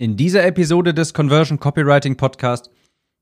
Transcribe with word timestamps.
In 0.00 0.16
dieser 0.16 0.46
Episode 0.46 0.94
des 0.94 1.12
Conversion 1.12 1.58
Copywriting 1.58 2.16
Podcast 2.16 2.70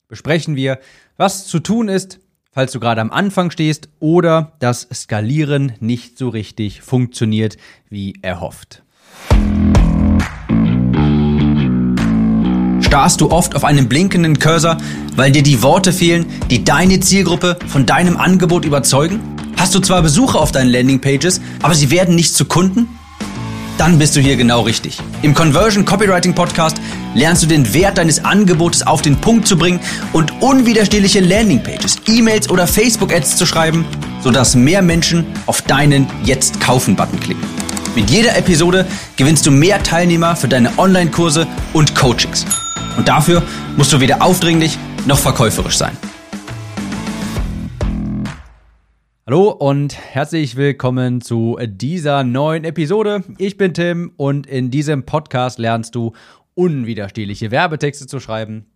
besprechen 0.09 0.57
wir, 0.57 0.79
was 1.17 1.47
zu 1.47 1.59
tun 1.59 1.89
ist, 1.89 2.21
falls 2.53 2.73
du 2.73 2.81
gerade 2.81 3.01
am 3.01 3.11
Anfang 3.11 3.51
stehst 3.51 3.89
oder 3.99 4.53
das 4.59 4.87
Skalieren 4.93 5.73
nicht 5.81 6.19
so 6.19 6.29
richtig 6.29 6.83
funktioniert, 6.83 7.57
wie 7.89 8.19
erhofft. 8.21 8.83
Starrst 12.83 13.23
du 13.23 13.31
oft 13.31 13.57
auf 13.57 13.65
einen 13.65 13.89
blinkenden 13.89 14.39
Cursor, 14.39 14.77
weil 15.15 15.33
dir 15.33 15.43
die 15.43 15.63
Worte 15.63 15.95
fehlen, 15.95 16.27
die 16.51 16.63
deine 16.63 17.01
Zielgruppe 17.01 17.59
von 17.69 17.87
deinem 17.87 18.19
Angebot 18.19 18.67
überzeugen? 18.67 19.21
Hast 19.57 19.75
du 19.75 19.81
zwar 19.81 20.03
Besucher 20.03 20.39
auf 20.39 20.53
deinen 20.53 20.69
Landingpages, 20.69 21.41
aber 21.63 21.75
sie 21.75 21.91
werden 21.91 22.17
nicht 22.17 22.35
zu 22.35 22.45
Kunden? 22.45 22.87
Dann 23.79 23.99
bist 23.99 24.17
du 24.17 24.21
hier 24.21 24.37
genau 24.37 24.63
richtig. 24.63 24.99
Im 25.23 25.35
Conversion 25.35 25.85
Copywriting 25.85 26.35
Podcast 26.35 26.79
lernst 27.15 27.43
du 27.43 27.47
den 27.47 27.73
Wert 27.75 27.99
deines 27.99 28.25
Angebotes 28.25 28.87
auf 28.87 29.03
den 29.03 29.17
Punkt 29.17 29.47
zu 29.47 29.57
bringen 29.57 29.81
und 30.13 30.33
unwiderstehliche 30.41 31.21
Landingpages, 31.21 31.97
E-Mails 32.07 32.49
oder 32.51 32.67
Facebook-Ads 32.67 33.37
zu 33.37 33.47
schreiben, 33.47 33.85
sodass 34.23 34.55
mehr 34.55 34.83
Menschen 34.83 35.27
auf 35.47 35.63
deinen 35.63 36.07
Jetzt 36.25 36.61
kaufen-Button 36.61 37.21
klicken. 37.21 37.45
Mit 37.95 38.11
jeder 38.11 38.37
Episode 38.37 38.87
gewinnst 39.17 39.47
du 39.47 39.51
mehr 39.51 39.83
Teilnehmer 39.83 40.37
für 40.37 40.49
deine 40.49 40.71
Online-Kurse 40.79 41.47
und 41.73 41.95
Coachings. 41.95 42.45
Und 42.97 43.09
dafür 43.09 43.43
musst 43.77 43.93
du 43.93 44.01
weder 44.01 44.23
aufdringlich 44.23 44.79
noch 45.07 45.19
verkäuferisch 45.19 45.77
sein. 45.77 45.97
Hallo 49.29 49.51
und 49.51 49.99
herzlich 49.99 50.55
willkommen 50.55 51.21
zu 51.21 51.59
dieser 51.61 52.23
neuen 52.23 52.63
Episode. 52.63 53.25
Ich 53.39 53.57
bin 53.57 53.75
Tim 53.75 54.13
und 54.17 54.47
in 54.47 54.71
diesem 54.71 55.05
Podcast 55.05 55.59
lernst 55.59 55.97
du 55.97 56.13
unwiderstehliche 56.55 57.51
Werbetexte 57.51 58.07
zu 58.07 58.21
schreiben, 58.21 58.67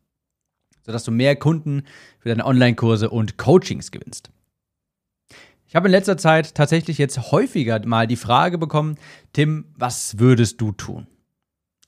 sodass 0.84 1.04
du 1.04 1.12
mehr 1.12 1.36
Kunden 1.36 1.84
für 2.18 2.30
deine 2.30 2.46
Online-Kurse 2.46 3.10
und 3.10 3.38
Coachings 3.38 3.92
gewinnst. 3.92 4.32
Ich 5.68 5.76
habe 5.76 5.86
in 5.86 5.92
letzter 5.92 6.18
Zeit 6.18 6.52
tatsächlich 6.56 6.98
jetzt 6.98 7.30
häufiger 7.30 7.86
mal 7.86 8.08
die 8.08 8.16
Frage 8.16 8.58
bekommen, 8.58 8.96
Tim, 9.32 9.66
was 9.76 10.18
würdest 10.18 10.60
du 10.60 10.72
tun? 10.72 11.06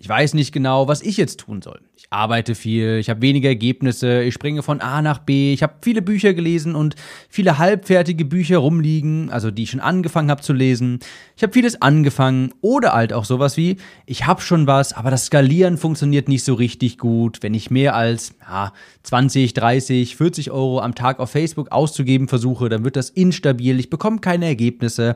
Ich 0.03 0.09
weiß 0.09 0.35
nicht 0.35 0.51
genau, 0.51 0.89
was 0.89 1.01
ich 1.01 1.17
jetzt 1.17 1.39
tun 1.39 1.63
soll. 1.63 1.81
Ich 1.95 2.07
arbeite 2.11 2.57
viel, 2.57 2.99
ich 2.99 3.09
habe 3.09 3.23
wenige 3.23 3.47
Ergebnisse, 3.47 4.25
ich 4.25 4.35
springe 4.35 4.65
von 4.65 4.81
A 4.81 5.01
nach 5.01 5.21
B, 5.21 5.53
ich 5.53 5.63
habe 5.63 5.75
viele 5.81 6.03
Bücher 6.03 6.35
gelesen 6.35 6.75
und 6.75 6.97
viele 7.29 7.59
halbfertige 7.59 8.25
Bücher 8.25 8.59
rumliegen, 8.59 9.31
also 9.31 9.53
die 9.53 9.63
ich 9.63 9.71
schon 9.71 9.79
angefangen 9.79 10.29
habe 10.33 10.43
zu 10.43 10.55
lesen. 10.55 10.99
Ich 11.37 11.45
habe 11.45 11.53
vieles 11.53 11.81
angefangen 11.81 12.53
oder 12.63 12.95
halt 12.95 13.13
auch 13.13 13.25
sowas 13.25 13.57
wie, 13.57 13.77
ich 14.05 14.27
habe 14.27 14.41
schon 14.41 14.67
was, 14.67 14.93
aber 14.93 15.13
das 15.13 15.27
Skalieren 15.27 15.79
funktioniert 15.79 16.27
nicht 16.27 16.43
so 16.43 16.55
richtig 16.55 16.99
gut. 16.99 17.39
Wenn 17.45 17.55
ich 17.55 17.71
mehr 17.71 17.95
als 17.95 18.35
ja, 18.41 18.73
20, 19.05 19.55
30, 19.55 20.17
40 20.17 20.51
Euro 20.51 20.81
am 20.81 20.97
Tag 20.97 21.21
auf 21.21 21.31
Facebook 21.31 21.71
auszugeben 21.71 22.27
versuche, 22.27 22.69
dann 22.69 22.83
wird 22.85 22.97
das 22.97 23.09
instabil, 23.09 23.79
ich 23.79 23.89
bekomme 23.89 24.19
keine 24.19 24.47
Ergebnisse. 24.47 25.15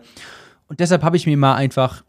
Und 0.69 0.79
deshalb 0.79 1.03
habe 1.03 1.17
ich 1.17 1.27
mir 1.27 1.37
mal 1.37 1.57
einfach 1.57 2.05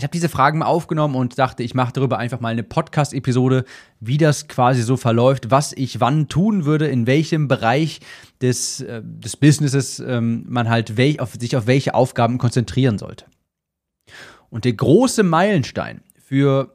ich 0.00 0.04
habe 0.04 0.12
diese 0.12 0.30
Fragen 0.30 0.60
mal 0.60 0.66
aufgenommen 0.66 1.14
und 1.14 1.38
dachte, 1.38 1.62
ich 1.62 1.74
mache 1.74 1.92
darüber 1.92 2.16
einfach 2.16 2.40
mal 2.40 2.48
eine 2.48 2.62
Podcast-Episode, 2.62 3.66
wie 4.00 4.16
das 4.16 4.48
quasi 4.48 4.80
so 4.80 4.96
verläuft, 4.96 5.50
was 5.50 5.74
ich 5.74 6.00
wann 6.00 6.26
tun 6.26 6.64
würde, 6.64 6.86
in 6.88 7.06
welchem 7.06 7.48
Bereich 7.48 8.00
des, 8.40 8.80
äh, 8.80 9.02
des 9.04 9.36
Businesses 9.36 9.98
ähm, 10.00 10.46
man 10.48 10.70
halt 10.70 10.96
welch, 10.96 11.20
auf, 11.20 11.34
sich 11.34 11.54
auf 11.54 11.66
welche 11.66 11.92
Aufgaben 11.92 12.38
konzentrieren 12.38 12.96
sollte. 12.96 13.26
Und 14.48 14.64
der 14.64 14.72
große 14.72 15.22
Meilenstein 15.22 16.00
für 16.18 16.74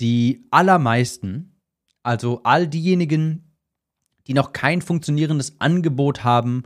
die 0.00 0.48
allermeisten, 0.50 1.60
also 2.02 2.40
all 2.42 2.66
diejenigen, 2.66 3.54
die 4.26 4.34
noch 4.34 4.52
kein 4.52 4.82
funktionierendes 4.82 5.60
Angebot 5.60 6.24
haben, 6.24 6.64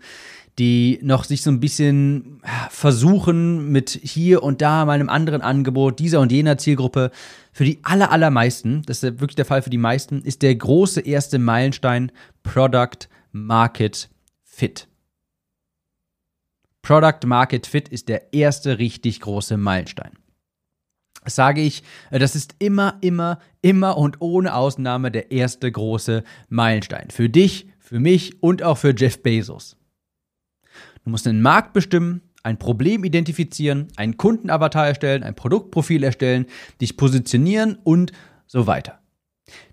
die 0.61 1.01
noch 1.03 1.25
sich 1.25 1.41
so 1.41 1.51
ein 1.51 1.59
bisschen 1.59 2.43
versuchen 2.69 3.73
mit 3.73 3.99
hier 4.03 4.43
und 4.43 4.61
da 4.61 4.85
meinem 4.85 5.09
anderen 5.09 5.41
Angebot, 5.41 5.99
dieser 5.99 6.21
und 6.21 6.31
jener 6.31 6.59
Zielgruppe. 6.59 7.11
Für 7.51 7.65
die 7.65 7.81
aller, 7.83 8.13
allermeisten, 8.13 8.83
das 8.83 9.03
ist 9.03 9.21
wirklich 9.21 9.37
der 9.37 9.47
Fall 9.47 9.63
für 9.63 9.71
die 9.71 9.79
meisten, 9.79 10.21
ist 10.21 10.43
der 10.43 10.55
große 10.55 11.01
erste 11.01 11.39
Meilenstein 11.39 12.13
Product 12.43 13.09
Market 13.33 14.11
Fit. 14.45 14.87
Product 16.83 17.27
Market 17.27 17.67
Fit 17.67 17.89
ist 17.89 18.11
der 18.11 18.35
erste 18.35 18.79
richtig 18.79 19.21
große 19.21 19.57
Meilenstein. 19.57 20.13
Das 21.25 21.37
sage 21.37 21.63
ich, 21.63 21.83
äh, 22.11 22.19
das 22.19 22.37
ist 22.37 22.57
immer, 22.59 22.99
immer, 23.01 23.39
immer 23.63 23.97
und 23.97 24.21
ohne 24.21 24.55
Ausnahme 24.55 25.11
der 25.11 25.33
erste 25.33 25.73
große 25.73 26.23
Meilenstein. 26.51 27.09
Für 27.11 27.31
dich, 27.31 27.67
für 27.79 27.99
mich 27.99 28.43
und 28.43 28.63
auch 28.63 28.77
für 28.77 28.95
Jeff 28.95 29.23
Bezos. 29.23 29.80
Du 31.05 31.11
musst 31.11 31.27
einen 31.27 31.43
Markt 31.43 31.73
bestimmen, 31.73 32.23
ein 32.43 32.59
Problem 32.59 33.05
identifizieren, 33.05 33.89
einen 33.97 34.17
Kundenavatar 34.17 34.87
erstellen, 34.87 35.23
ein 35.23 35.35
Produktprofil 35.35 36.05
erstellen, 36.05 36.47
dich 36.81 36.97
positionieren 36.97 37.79
und 37.83 38.13
so 38.47 38.67
weiter. 38.67 39.01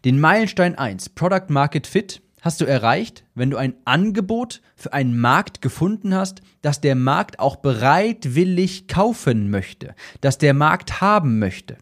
Den 0.05 0.19
Meilenstein 0.19 0.77
1, 0.77 1.09
Product 1.09 1.49
Market 1.49 1.87
Fit, 1.87 2.21
hast 2.41 2.61
du 2.61 2.65
erreicht, 2.65 3.23
wenn 3.35 3.49
du 3.49 3.57
ein 3.57 3.75
Angebot 3.85 4.61
für 4.75 4.93
einen 4.93 5.19
Markt 5.19 5.61
gefunden 5.61 6.13
hast, 6.13 6.41
das 6.61 6.81
der 6.81 6.95
Markt 6.95 7.39
auch 7.39 7.57
bereitwillig 7.57 8.87
kaufen 8.87 9.49
möchte, 9.49 9.95
das 10.21 10.37
der 10.37 10.53
Markt 10.53 11.01
haben 11.01 11.39
möchte. 11.39 11.77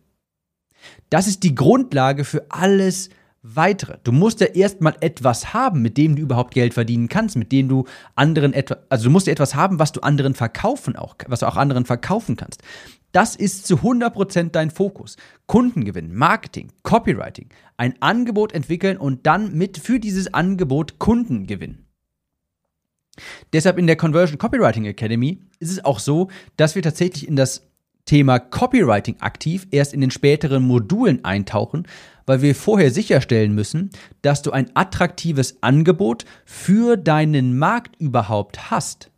Das 1.09 1.27
ist 1.27 1.43
die 1.43 1.55
Grundlage 1.55 2.25
für 2.25 2.45
alles, 2.49 3.09
weitere. 3.47 3.97
Du 4.03 4.11
musst 4.11 4.39
ja 4.39 4.47
erstmal 4.47 4.95
etwas 5.01 5.53
haben, 5.53 5.81
mit 5.81 5.97
dem 5.97 6.15
du 6.15 6.21
überhaupt 6.21 6.53
Geld 6.53 6.73
verdienen 6.73 7.09
kannst, 7.09 7.35
mit 7.35 7.51
dem 7.51 7.69
du 7.69 7.85
anderen 8.15 8.53
etwas, 8.53 8.79
also 8.89 9.05
du 9.05 9.09
musst 9.11 9.27
ja 9.27 9.33
etwas 9.33 9.55
haben, 9.55 9.79
was 9.79 9.91
du 9.91 10.01
anderen 10.01 10.33
verkaufen 10.33 10.95
auch, 10.95 11.15
was 11.27 11.41
du 11.41 11.47
auch 11.47 11.55
anderen 11.55 11.85
verkaufen 11.85 12.35
kannst. 12.35 12.61
Das 13.11 13.35
ist 13.35 13.65
zu 13.65 13.75
100% 13.75 14.49
dein 14.49 14.71
Fokus. 14.71 15.15
Kundengewinn, 15.45 16.13
Marketing, 16.13 16.71
Copywriting, 16.83 17.49
ein 17.77 18.01
Angebot 18.01 18.51
entwickeln 18.51 18.97
und 18.97 19.25
dann 19.25 19.53
mit 19.53 19.77
für 19.77 19.99
dieses 19.99 20.33
Angebot 20.33 20.99
Kunden 20.99 21.47
gewinnen. 21.47 21.85
Deshalb 23.53 23.77
in 23.77 23.87
der 23.87 23.95
Conversion 23.95 24.37
Copywriting 24.37 24.85
Academy 24.85 25.39
ist 25.59 25.71
es 25.71 25.85
auch 25.85 25.99
so, 25.99 26.29
dass 26.57 26.75
wir 26.75 26.81
tatsächlich 26.81 27.27
in 27.27 27.37
das 27.37 27.63
Thema 28.05 28.39
Copywriting 28.39 29.17
aktiv 29.19 29.67
erst 29.71 29.93
in 29.93 30.01
den 30.01 30.11
späteren 30.11 30.63
Modulen 30.63 31.25
eintauchen, 31.25 31.87
weil 32.25 32.41
wir 32.41 32.55
vorher 32.55 32.91
sicherstellen 32.91 33.53
müssen, 33.53 33.89
dass 34.21 34.41
du 34.41 34.51
ein 34.51 34.69
attraktives 34.75 35.57
Angebot 35.61 36.25
für 36.45 36.97
deinen 36.97 37.57
Markt 37.57 37.99
überhaupt 37.99 38.71
hast. 38.71 39.11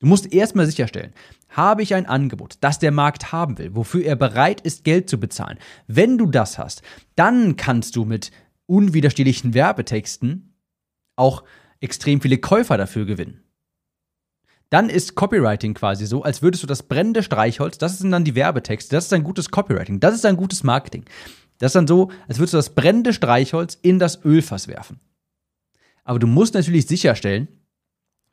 Du 0.00 0.06
musst 0.06 0.32
erstmal 0.32 0.66
sicherstellen, 0.66 1.12
habe 1.48 1.82
ich 1.82 1.94
ein 1.94 2.06
Angebot, 2.06 2.56
das 2.60 2.78
der 2.78 2.90
Markt 2.90 3.30
haben 3.30 3.58
will, 3.58 3.74
wofür 3.74 4.04
er 4.04 4.16
bereit 4.16 4.60
ist, 4.62 4.84
Geld 4.84 5.08
zu 5.08 5.20
bezahlen. 5.20 5.58
Wenn 5.86 6.18
du 6.18 6.26
das 6.26 6.58
hast, 6.58 6.82
dann 7.14 7.56
kannst 7.56 7.94
du 7.96 8.04
mit 8.04 8.32
unwiderstehlichen 8.66 9.54
Werbetexten 9.54 10.54
auch 11.16 11.44
extrem 11.80 12.20
viele 12.20 12.38
Käufer 12.38 12.78
dafür 12.78 13.04
gewinnen. 13.04 13.42
Dann 14.72 14.88
ist 14.88 15.16
Copywriting 15.16 15.74
quasi 15.74 16.06
so, 16.06 16.22
als 16.22 16.40
würdest 16.40 16.62
du 16.62 16.66
das 16.66 16.82
brennende 16.82 17.22
Streichholz, 17.22 17.76
das 17.76 17.98
sind 17.98 18.10
dann 18.10 18.24
die 18.24 18.34
Werbetexte, 18.34 18.96
das 18.96 19.04
ist 19.04 19.12
ein 19.12 19.22
gutes 19.22 19.50
Copywriting, 19.50 20.00
das 20.00 20.14
ist 20.14 20.24
ein 20.24 20.38
gutes 20.38 20.62
Marketing. 20.62 21.04
Das 21.58 21.68
ist 21.68 21.74
dann 21.74 21.86
so, 21.86 22.10
als 22.26 22.38
würdest 22.38 22.54
du 22.54 22.56
das 22.56 22.74
brennende 22.74 23.12
Streichholz 23.12 23.78
in 23.82 23.98
das 23.98 24.24
Ölfass 24.24 24.68
werfen. 24.68 24.98
Aber 26.04 26.18
du 26.18 26.26
musst 26.26 26.54
natürlich 26.54 26.86
sicherstellen, 26.86 27.48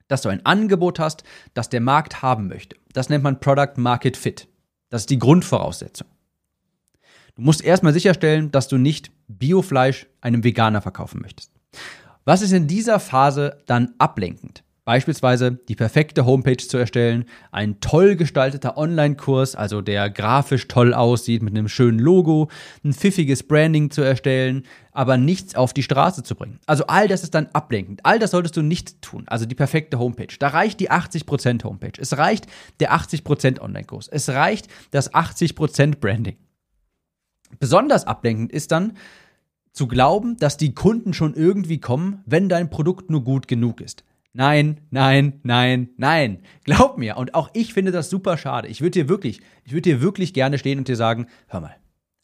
dass 0.08 0.22
du 0.22 0.30
ein 0.30 0.46
Angebot 0.46 0.98
hast, 0.98 1.26
das 1.56 1.68
der 1.68 1.82
Markt 1.82 2.22
haben 2.22 2.48
möchte. 2.48 2.78
Das 2.94 3.10
nennt 3.10 3.26
man 3.26 3.42
Product 3.42 3.74
Market 3.76 4.16
Fit. 4.16 4.48
Das 4.88 5.02
ist 5.02 5.10
die 5.10 5.20
Grundvoraussetzung. 5.20 6.08
Du 7.36 7.42
musst 7.42 7.62
erstmal 7.62 7.92
sicherstellen, 7.92 8.50
dass 8.50 8.70
du 8.70 8.78
nicht 8.78 9.12
Biofleisch 9.28 10.08
einem 10.22 10.46
Veganer 10.46 10.82
verkaufen 10.82 11.22
möchtest. 11.22 11.52
Was 12.24 12.42
ist 12.42 12.54
in 12.54 12.68
dieser 12.68 13.02
Phase 13.02 13.62
dann 13.66 13.94
ablenkend? 13.98 14.64
Beispielsweise 14.90 15.52
die 15.52 15.76
perfekte 15.76 16.26
Homepage 16.26 16.58
zu 16.58 16.80
erstellen, 16.80 17.26
ein 17.52 17.80
toll 17.80 18.16
gestalteter 18.16 18.76
Online-Kurs, 18.76 19.54
also 19.54 19.82
der 19.82 20.10
grafisch 20.10 20.68
toll 20.68 20.96
aussieht 20.96 21.44
mit 21.44 21.56
einem 21.56 21.68
schönen 21.68 22.00
Logo, 22.00 22.50
ein 22.84 22.94
pfiffiges 22.94 23.44
Branding 23.44 23.92
zu 23.92 24.02
erstellen, 24.02 24.64
aber 24.92 25.18
nichts 25.18 25.54
auf 25.54 25.74
die 25.74 25.84
Straße 25.84 26.24
zu 26.24 26.34
bringen. 26.34 26.58
Also 26.66 26.88
all 26.88 27.08
das 27.08 27.22
ist 27.22 27.36
dann 27.36 27.50
ablenkend. 27.54 28.00
All 28.04 28.18
das 28.18 28.32
solltest 28.32 28.58
du 28.58 28.64
nicht 28.64 29.00
tun. 29.04 29.26
Also 29.28 29.46
die 29.46 29.54
perfekte 29.54 30.00
Homepage. 30.00 30.36
Da 30.40 30.48
reicht 30.48 30.80
die 30.80 30.90
80% 30.90 31.64
Homepage. 31.66 32.02
Es 32.02 32.18
reicht 32.18 32.48
der 32.80 32.92
80% 32.92 33.60
Online-Kurs. 33.62 34.08
Es 34.08 34.28
reicht 34.30 34.70
das 34.90 35.14
80% 35.14 36.00
Branding. 36.00 36.38
Besonders 37.60 38.08
ablenkend 38.08 38.52
ist 38.52 38.72
dann, 38.72 38.94
zu 39.72 39.88
glauben, 39.88 40.38
dass 40.38 40.58
die 40.58 40.74
Kunden 40.74 41.14
schon 41.14 41.36
irgendwie 41.36 41.80
kommen, 41.80 42.24
wenn 42.26 42.50
dein 42.50 42.72
Produkt 42.72 43.12
nur 43.12 43.24
gut 43.24 43.48
genug 43.48 43.82
ist. 43.82 44.04
Nein, 44.34 44.82
nein, 44.92 45.40
nein, 45.44 45.90
nein. 45.98 46.44
Glaub 46.64 46.98
mir. 46.98 47.18
Und 47.18 47.34
auch 47.34 47.50
ich 47.54 47.74
finde 47.74 47.92
das 47.92 48.10
super 48.10 48.38
schade. 48.38 48.68
Ich 48.68 48.82
würde 48.82 48.92
dir 48.92 49.10
wirklich, 49.10 49.42
ich 49.64 49.72
würde 49.72 49.90
dir 49.90 50.02
wirklich 50.02 50.34
gerne 50.34 50.60
stehen 50.60 50.78
und 50.78 50.88
dir 50.88 50.96
sagen, 50.96 51.28
hör 51.48 51.62
mal, 51.62 51.76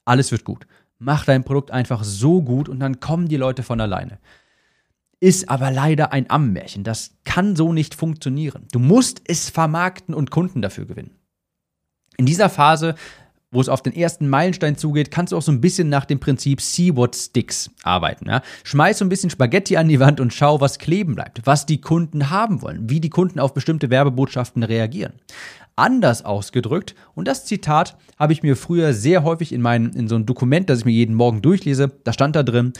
alles 0.06 0.31
wird 0.31 0.44
gut. 0.44 0.68
Mach 1.00 1.25
dein 1.25 1.44
Produkt 1.44 1.72
einfach 1.72 2.04
so 2.04 2.42
gut 2.42 2.69
und 2.69 2.80
dann 2.80 3.00
kommen 3.00 3.28
die 3.28 3.38
Leute 3.38 3.63
von 3.63 3.81
alleine. 3.81 4.19
Ist 5.19 5.50
aber 5.50 5.72
leider 5.72 6.13
ein 6.13 6.30
Ammenmärchen. 6.30 6.84
Das 6.84 7.18
kann 7.24 7.56
so 7.56 7.74
nicht 7.74 7.96
funktionieren. 7.96 8.68
Du 8.72 8.80
musst 8.80 9.22
es 9.25 9.50
vermarkten 9.50 10.13
und 10.13 10.30
Kunden 10.30 10.62
dafür 10.62 10.86
gewinnen. 10.86 11.16
In 12.18 12.25
dieser 12.25 12.50
Phase 12.50 12.96
wo 13.51 13.62
es 13.62 13.69
auf 13.69 13.81
den 13.81 13.95
ersten 13.95 14.27
Meilenstein 14.27 14.77
zugeht, 14.77 15.12
kannst 15.12 15.31
du 15.31 15.38
auch 15.38 15.42
so 15.42 15.51
ein 15.51 15.62
bisschen 15.62 15.89
nach 15.89 16.06
dem 16.06 16.19
Prinzip 16.19 16.62
See 16.62 16.95
What 16.95 17.15
Sticks 17.15 17.69
arbeiten. 17.83 18.27
Ja? 18.27 18.42
Schmeiß 18.63 18.97
so 19.00 19.06
ein 19.06 19.09
bisschen 19.09 19.30
Spaghetti 19.30 19.77
an 19.77 19.88
die 19.88 20.00
Wand 20.00 20.19
und 20.19 20.33
schau, 20.33 20.62
was 20.62 20.80
kleben 20.80 21.15
bleibt, 21.15 21.42
was 21.45 21.65
die 21.65 21.80
Kunden 21.80 22.30
haben 22.30 22.62
wollen, 22.62 22.89
wie 22.89 23.00
die 23.00 23.09
Kunden 23.09 23.39
auf 23.39 23.53
bestimmte 23.53 23.89
Werbebotschaften 23.89 24.63
reagieren. 24.63 25.13
Anders 25.77 26.24
ausgedrückt, 26.24 26.95
und 27.15 27.27
das 27.27 27.45
Zitat 27.45 27.97
habe 28.18 28.31
ich 28.31 28.44
mir 28.44 28.56
früher 28.56 28.94
sehr 28.94 29.24
häufig 29.24 29.51
in, 29.51 29.62
mein, 29.62 29.91
in 29.91 30.07
so 30.07 30.15
ein 30.15 30.25
Dokument, 30.25 30.69
das 30.69 30.80
ich 30.80 30.86
mir 30.86 30.91
jeden 30.91 31.15
Morgen 31.15 31.41
durchlese, 31.41 31.91
da 32.03 32.13
stand 32.13 32.36
da 32.36 32.44
drin, 32.44 32.71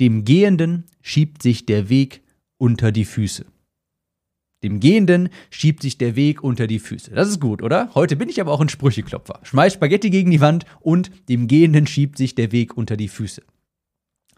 dem 0.00 0.24
Gehenden 0.24 0.84
schiebt 1.00 1.42
sich 1.42 1.66
der 1.66 1.88
Weg 1.88 2.22
unter 2.58 2.90
die 2.90 3.04
Füße. 3.04 3.46
Dem 4.62 4.78
Gehenden 4.78 5.30
schiebt 5.48 5.82
sich 5.82 5.96
der 5.96 6.16
Weg 6.16 6.42
unter 6.44 6.66
die 6.66 6.78
Füße. 6.78 7.12
Das 7.12 7.28
ist 7.28 7.40
gut, 7.40 7.62
oder? 7.62 7.90
Heute 7.94 8.16
bin 8.16 8.28
ich 8.28 8.40
aber 8.40 8.52
auch 8.52 8.60
ein 8.60 8.68
Sprücheklopfer. 8.68 9.40
Schmeiß 9.42 9.74
Spaghetti 9.74 10.10
gegen 10.10 10.30
die 10.30 10.40
Wand 10.40 10.66
und 10.80 11.10
dem 11.28 11.48
Gehenden 11.48 11.86
schiebt 11.86 12.18
sich 12.18 12.34
der 12.34 12.52
Weg 12.52 12.76
unter 12.76 12.96
die 12.96 13.08
Füße. 13.08 13.42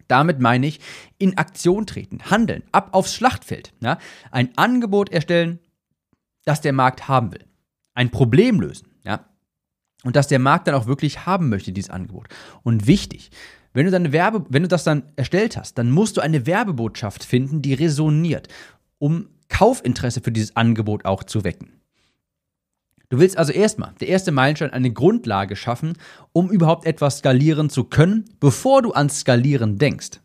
Damit 0.07 0.41
meine 0.41 0.67
ich 0.67 0.81
in 1.19 1.39
Aktion 1.39 1.87
treten, 1.87 2.31
handeln, 2.31 2.63
ab 2.71 2.91
aufs 2.93 3.15
Schlachtfeld. 3.15 3.73
Ja? 3.81 3.99
Ein 4.31 4.57
Angebot 4.57 5.11
erstellen, 5.11 5.59
das 6.45 6.61
der 6.61 6.73
Markt 6.73 7.09
haben 7.09 7.33
will. 7.33 7.45
Ein 7.95 8.11
Problem 8.11 8.61
lösen. 8.61 8.89
Ja? 9.05 9.27
Und 10.05 10.15
dass 10.15 10.29
der 10.29 10.39
Markt 10.39 10.69
dann 10.69 10.75
auch 10.75 10.87
wirklich 10.87 11.27
haben 11.27 11.49
möchte, 11.49 11.73
dieses 11.73 11.91
Angebot. 11.91 12.29
Und 12.63 12.87
wichtig, 12.87 13.31
wenn 13.73 13.87
du, 13.87 13.91
deine 13.91 14.13
Werbe, 14.13 14.45
wenn 14.51 14.63
du 14.63 14.69
das 14.69 14.85
dann 14.85 15.05
erstellt 15.17 15.57
hast, 15.57 15.79
dann 15.79 15.91
musst 15.91 16.17
du 16.17 16.21
eine 16.21 16.47
Werbebotschaft 16.47 17.25
finden, 17.25 17.63
die 17.63 17.75
resoniert, 17.75 18.49
um 18.99 19.29
Kaufinteresse 19.53 20.21
für 20.23 20.33
dieses 20.33 20.57
Angebot 20.57 21.05
auch 21.05 21.23
zu 21.23 21.45
wecken. 21.45 21.73
Du 23.11 23.19
willst 23.19 23.37
also 23.37 23.53
erstmal, 23.53 23.93
der 24.01 24.09
erste 24.09 24.33
Meilenstein, 24.33 24.71
eine 24.71 24.91
Grundlage 24.91 25.55
schaffen, 25.55 25.99
um 26.33 26.51
überhaupt 26.51 26.87
etwas 26.87 27.19
skalieren 27.19 27.69
zu 27.69 27.85
können, 27.85 28.25
bevor 28.41 28.81
du 28.81 28.93
ans 28.93 29.21
Skalieren 29.21 29.77
denkst. 29.77 30.21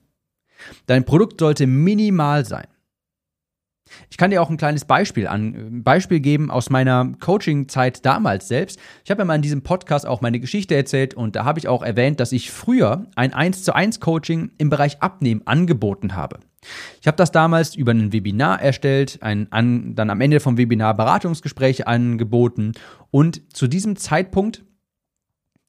Dein 0.85 1.03
Produkt 1.03 1.41
sollte 1.41 1.68
minimal 1.68 2.45
sein. 2.45 2.68
Ich 4.10 4.18
kann 4.18 4.31
dir 4.31 4.42
auch 4.42 4.50
ein 4.50 4.57
kleines 4.57 4.86
Beispiel 4.86 5.28
an 5.28 5.84
Beispiel 5.84 6.19
geben 6.19 6.51
aus 6.51 6.69
meiner 6.69 7.12
Coaching-Zeit 7.19 8.06
damals 8.06 8.48
selbst. 8.48 8.80
Ich 9.04 9.12
habe 9.12 9.22
ja 9.22 9.25
mal 9.25 9.36
in 9.36 9.42
diesem 9.42 9.63
Podcast 9.63 10.06
auch 10.06 10.22
meine 10.22 10.39
Geschichte 10.39 10.75
erzählt 10.75 11.13
und 11.13 11.36
da 11.36 11.45
habe 11.45 11.60
ich 11.60 11.68
auch 11.68 11.84
erwähnt, 11.84 12.19
dass 12.19 12.31
ich 12.31 12.51
früher 12.51 13.07
ein 13.16 13.34
1 13.34 13.63
zu 13.63 13.74
1 13.74 14.00
Coaching 14.00 14.51
im 14.57 14.69
Bereich 14.69 15.01
Abnehmen 15.01 15.42
angeboten 15.45 16.16
habe. 16.16 16.39
Ich 17.01 17.07
habe 17.07 17.18
das 17.18 17.31
damals 17.31 17.75
über 17.75 17.92
ein 17.92 18.12
Webinar 18.12 18.62
erstellt, 18.62 19.19
ein, 19.22 19.51
an, 19.51 19.95
dann 19.95 20.10
am 20.10 20.22
Ende 20.22 20.39
vom 20.39 20.57
Webinar 20.57 20.95
Beratungsgespräche 20.95 21.88
angeboten 21.88 22.74
und 23.12 23.56
zu 23.56 23.68
diesem 23.68 23.95
Zeitpunkt 23.95 24.63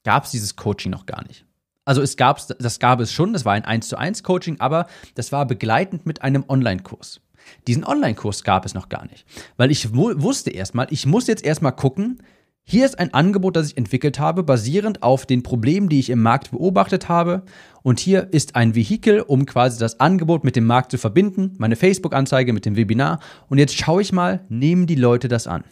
gab 0.05 0.25
es 0.25 0.31
dieses 0.31 0.57
Coaching 0.57 0.91
noch 0.91 1.07
gar 1.07 1.27
nicht. 1.27 1.45
Also 1.85 2.03
es 2.03 2.17
gab's, 2.17 2.49
das 2.49 2.81
gab 2.81 3.01
es 3.01 3.13
schon, 3.13 3.33
das 3.33 3.45
war 3.45 3.55
ein 3.55 3.65
1 3.65 3.89
zu 3.89 3.97
1 3.97 4.23
Coaching, 4.23 4.61
aber 4.61 4.87
das 5.15 5.33
war 5.33 5.47
begleitend 5.47 6.05
mit 6.05 6.23
einem 6.23 6.45
Online-Kurs. 6.47 7.21
Diesen 7.67 7.85
Online-Kurs 7.85 8.45
gab 8.45 8.65
es 8.65 8.75
noch 8.75 8.89
gar 8.89 9.07
nicht, 9.07 9.27
weil 9.57 9.71
ich 9.71 9.95
wusste 9.95 10.51
erstmal, 10.51 10.87
ich 10.91 11.07
muss 11.07 11.27
jetzt 11.27 11.45
erstmal 11.45 11.73
gucken, 11.73 12.23
hier 12.71 12.85
ist 12.85 12.99
ein 12.99 13.15
Angebot, 13.15 13.57
das 13.57 13.69
ich 13.69 13.79
entwickelt 13.79 14.19
habe, 14.19 14.43
basierend 14.43 15.03
auf 15.03 15.25
den 15.25 15.43
Problemen, 15.43 15.89
die 15.89 16.01
ich 16.01 16.11
im 16.11 16.21
Markt 16.21 16.51
beobachtet 16.51 17.09
habe. 17.09 17.45
Und 17.83 17.99
hier 17.99 18.29
ist 18.31 18.57
ein 18.57 18.75
Vehikel, 18.75 19.23
um 19.23 19.47
quasi 19.47 19.79
das 19.79 20.01
Angebot 20.01 20.45
mit 20.45 20.55
dem 20.55 20.67
Markt 20.67 20.91
zu 20.91 20.99
verbinden, 20.99 21.55
meine 21.57 21.77
Facebook-Anzeige 21.77 22.53
mit 22.53 22.67
dem 22.67 22.77
Webinar. 22.77 23.21
Und 23.49 23.57
jetzt 23.57 23.75
schaue 23.75 24.03
ich 24.03 24.13
mal, 24.13 24.45
nehmen 24.51 24.87
die 24.87 24.97
Leute 24.97 25.29
das 25.29 25.47
an? 25.47 25.65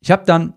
Ich 0.00 0.10
habe 0.10 0.24
dann, 0.26 0.54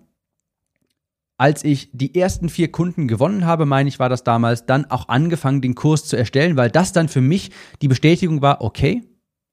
als 1.39 1.63
ich 1.63 1.89
die 1.93 2.19
ersten 2.19 2.49
vier 2.49 2.69
Kunden 2.69 3.07
gewonnen 3.07 3.45
habe, 3.45 3.65
meine 3.65 3.87
ich, 3.87 3.97
war 3.97 4.09
das 4.09 4.25
damals, 4.25 4.65
dann 4.65 4.85
auch 4.91 5.07
angefangen, 5.07 5.61
den 5.61 5.73
Kurs 5.73 6.03
zu 6.03 6.17
erstellen, 6.17 6.57
weil 6.57 6.69
das 6.69 6.91
dann 6.91 7.07
für 7.07 7.21
mich 7.21 7.51
die 7.81 7.87
Bestätigung 7.87 8.41
war, 8.41 8.61
okay, 8.61 9.03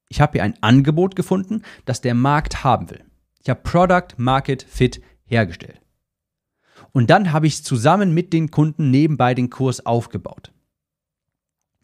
ich 0.08 0.20
habe 0.20 0.32
hier 0.32 0.42
ein 0.42 0.60
Angebot 0.62 1.14
gefunden, 1.14 1.62
das 1.84 2.00
der 2.00 2.14
Markt 2.14 2.64
haben 2.64 2.90
will. 2.90 3.04
Ich 3.40 3.48
habe 3.48 3.60
Product 3.62 4.16
Market 4.16 4.66
Fit 4.68 5.00
hergestellt. 5.26 5.80
Und 6.90 7.08
dann 7.08 7.32
habe 7.32 7.46
ich 7.46 7.62
zusammen 7.62 8.12
mit 8.12 8.32
den 8.32 8.50
Kunden 8.50 8.90
nebenbei 8.90 9.34
den 9.34 9.48
Kurs 9.48 9.86
aufgebaut. 9.86 10.52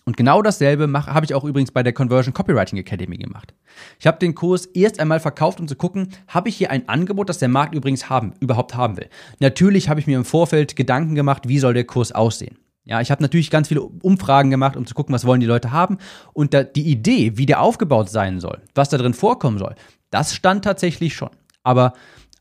Und 0.05 0.17
genau 0.17 0.43
dasselbe 0.43 0.91
habe 1.07 1.25
ich 1.25 1.35
auch 1.35 1.45
übrigens 1.45 1.71
bei 1.71 1.83
der 1.83 1.93
Conversion 1.93 2.35
Copywriting 2.35 2.79
Academy 2.79 3.17
gemacht. 3.17 3.55
Ich 4.01 4.07
habe 4.07 4.19
den 4.19 4.35
Kurs 4.35 4.67
erst 4.67 4.99
einmal 4.99 5.21
verkauft, 5.21 5.61
um 5.61 5.69
zu 5.69 5.77
gucken, 5.77 6.09
habe 6.27 6.49
ich 6.49 6.57
hier 6.57 6.71
ein 6.71 6.89
Angebot, 6.89 7.29
das 7.29 7.39
der 7.39 7.49
Markt 7.49 7.75
übrigens 7.75 8.11
haben, 8.11 8.35
überhaupt 8.41 8.75
haben 8.75 8.97
will. 8.97 9.09
Natürlich 9.39 9.89
habe 9.89 10.01
ich 10.01 10.07
mir 10.07 10.17
im 10.17 10.25
Vorfeld 10.25 10.75
Gedanken 10.75 11.15
gemacht, 11.15 11.49
wie 11.49 11.61
soll 11.61 11.75
der 11.75 11.85
Kurs 11.85 12.13
aussehen. 12.13 12.59
Ja, 12.85 13.01
ich 13.01 13.13
habe 13.13 13.23
natürlich 13.23 13.51
ganz 13.51 13.69
viele 13.69 13.83
Umfragen 13.83 14.51
gemacht, 14.51 14.77
um 14.77 14.87
zu 14.87 14.95
gucken, 14.95 15.15
was 15.15 15.25
wollen 15.25 15.41
die 15.41 15.47
Leute 15.47 15.71
haben. 15.71 15.99
Und 16.33 16.53
da, 16.53 16.65
die 16.65 16.91
Idee, 16.91 17.37
wie 17.37 17.47
der 17.47 17.61
aufgebaut 17.61 18.11
sein 18.11 18.41
soll, 18.41 18.61
was 18.75 18.89
da 18.89 18.99
drin 18.99 19.15
vorkommen 19.15 19.59
soll, 19.59 19.77
das 20.11 20.35
stand 20.35 20.65
tatsächlich 20.65 21.15
schon. 21.15 21.31
Aber 21.63 21.93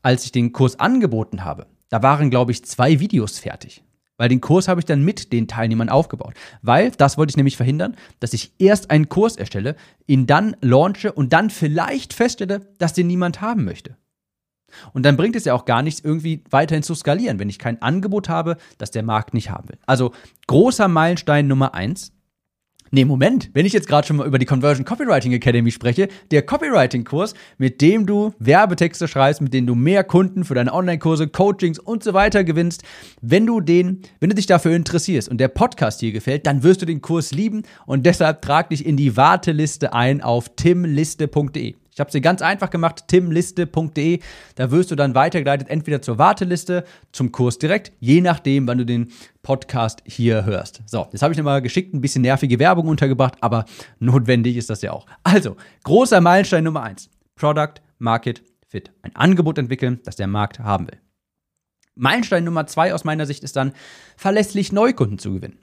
als 0.02 0.24
ich 0.24 0.32
den 0.32 0.52
Kurs 0.52 0.80
angeboten 0.80 1.44
habe, 1.44 1.66
da 1.90 2.02
waren, 2.02 2.28
glaube 2.30 2.50
ich, 2.50 2.64
zwei 2.64 2.98
Videos 2.98 3.38
fertig. 3.38 3.84
Weil 4.18 4.28
den 4.28 4.40
Kurs 4.40 4.68
habe 4.68 4.80
ich 4.80 4.84
dann 4.84 5.04
mit 5.04 5.32
den 5.32 5.48
Teilnehmern 5.48 5.88
aufgebaut. 5.88 6.34
Weil, 6.60 6.90
das 6.92 7.18
wollte 7.18 7.30
ich 7.30 7.36
nämlich 7.36 7.56
verhindern, 7.56 7.96
dass 8.20 8.34
ich 8.34 8.52
erst 8.58 8.90
einen 8.90 9.08
Kurs 9.08 9.36
erstelle, 9.36 9.76
ihn 10.06 10.26
dann 10.26 10.56
launche 10.60 11.12
und 11.12 11.32
dann 11.32 11.50
vielleicht 11.50 12.12
feststelle, 12.12 12.60
dass 12.78 12.92
den 12.92 13.06
niemand 13.06 13.40
haben 13.40 13.64
möchte. 13.64 13.96
Und 14.92 15.04
dann 15.04 15.16
bringt 15.16 15.36
es 15.36 15.44
ja 15.44 15.54
auch 15.54 15.64
gar 15.64 15.82
nichts, 15.82 16.00
irgendwie 16.00 16.44
weiterhin 16.50 16.82
zu 16.82 16.94
skalieren, 16.94 17.38
wenn 17.38 17.48
ich 17.48 17.58
kein 17.58 17.80
Angebot 17.82 18.28
habe, 18.28 18.56
das 18.78 18.90
der 18.90 19.02
Markt 19.02 19.34
nicht 19.34 19.50
haben 19.50 19.68
will. 19.68 19.78
Also 19.86 20.12
großer 20.46 20.88
Meilenstein 20.88 21.46
Nummer 21.46 21.74
eins, 21.74 22.12
Nee, 22.94 23.06
Moment, 23.06 23.48
wenn 23.54 23.64
ich 23.64 23.72
jetzt 23.72 23.88
gerade 23.88 24.06
schon 24.06 24.18
mal 24.18 24.26
über 24.26 24.38
die 24.38 24.44
Conversion 24.44 24.84
Copywriting 24.84 25.32
Academy 25.32 25.70
spreche, 25.70 26.08
der 26.30 26.42
Copywriting-Kurs, 26.42 27.32
mit 27.56 27.80
dem 27.80 28.04
du 28.04 28.34
Werbetexte 28.38 29.08
schreibst, 29.08 29.40
mit 29.40 29.54
denen 29.54 29.66
du 29.66 29.74
mehr 29.74 30.04
Kunden 30.04 30.44
für 30.44 30.54
deine 30.54 30.74
Online-Kurse, 30.74 31.28
Coachings 31.28 31.78
und 31.78 32.04
so 32.04 32.12
weiter 32.12 32.44
gewinnst, 32.44 32.82
wenn 33.22 33.46
du 33.46 33.62
den, 33.62 34.02
wenn 34.20 34.28
du 34.28 34.36
dich 34.36 34.44
dafür 34.44 34.76
interessierst 34.76 35.30
und 35.30 35.38
der 35.38 35.48
Podcast 35.48 36.00
hier 36.00 36.12
gefällt, 36.12 36.46
dann 36.46 36.64
wirst 36.64 36.82
du 36.82 36.86
den 36.86 37.00
Kurs 37.00 37.32
lieben 37.32 37.62
und 37.86 38.04
deshalb 38.04 38.42
trag 38.42 38.68
dich 38.68 38.84
in 38.84 38.98
die 38.98 39.16
Warteliste 39.16 39.94
ein 39.94 40.20
auf 40.20 40.50
timliste.de. 40.54 41.76
Ich 41.94 42.00
habe 42.00 42.08
es 42.08 42.12
dir 42.12 42.22
ganz 42.22 42.40
einfach 42.40 42.70
gemacht, 42.70 43.04
timliste.de. 43.08 44.20
Da 44.54 44.70
wirst 44.70 44.90
du 44.90 44.96
dann 44.96 45.14
weitergeleitet, 45.14 45.68
entweder 45.68 46.00
zur 46.00 46.16
Warteliste, 46.16 46.84
zum 47.12 47.32
Kurs 47.32 47.58
direkt, 47.58 47.92
je 48.00 48.22
nachdem, 48.22 48.66
wann 48.66 48.78
du 48.78 48.86
den 48.86 49.12
Podcast 49.42 50.02
hier 50.06 50.46
hörst. 50.46 50.80
So, 50.86 51.06
jetzt 51.12 51.20
habe 51.20 51.32
ich 51.34 51.38
nochmal 51.38 51.60
geschickt 51.60 51.92
ein 51.92 52.00
bisschen 52.00 52.22
nervige 52.22 52.58
Werbung 52.58 52.88
untergebracht, 52.88 53.34
aber 53.42 53.66
notwendig 53.98 54.56
ist 54.56 54.70
das 54.70 54.80
ja 54.80 54.92
auch. 54.92 55.06
Also, 55.22 55.56
großer 55.84 56.22
Meilenstein 56.22 56.64
Nummer 56.64 56.82
eins: 56.82 57.10
Product 57.34 57.74
Market 57.98 58.42
Fit. 58.66 58.90
Ein 59.02 59.14
Angebot 59.14 59.58
entwickeln, 59.58 60.00
das 60.04 60.16
der 60.16 60.28
Markt 60.28 60.60
haben 60.60 60.86
will. 60.86 60.98
Meilenstein 61.94 62.44
Nummer 62.44 62.66
zwei 62.66 62.94
aus 62.94 63.04
meiner 63.04 63.26
Sicht 63.26 63.44
ist 63.44 63.56
dann, 63.56 63.74
verlässlich 64.16 64.72
Neukunden 64.72 65.18
zu 65.18 65.34
gewinnen. 65.34 65.58